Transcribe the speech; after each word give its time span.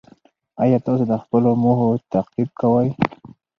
ایا 0.63 0.77
تاسو 0.85 1.03
د 1.11 1.13
خپلو 1.23 1.49
موخو 1.63 1.89
تعقیب 2.13 2.49
کوئ؟ 2.59 2.89